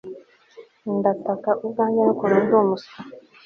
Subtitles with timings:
[0.97, 2.93] ndataka ubwanjye n ukuntu ndi umuswa